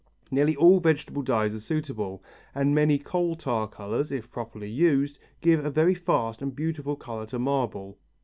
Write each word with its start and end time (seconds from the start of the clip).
Nearly 0.31 0.55
all 0.55 0.79
vegetable 0.79 1.21
dyes 1.21 1.53
are 1.53 1.59
suitable, 1.59 2.23
and 2.55 2.73
many 2.73 2.97
coal 2.97 3.35
tar 3.35 3.67
colours, 3.67 4.11
if 4.11 4.31
properly 4.31 4.67
used, 4.67 5.19
give 5.41 5.63
a 5.63 5.69
very 5.69 5.93
fast 5.93 6.41
and 6.41 6.55
beautiful 6.55 6.95
colour 6.95 7.27
to 7.27 7.37
marble. 7.37 7.99